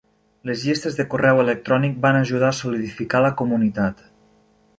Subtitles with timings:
[0.49, 4.03] Les llistes de correu electrònic van ajudar a solidificar la comunitat.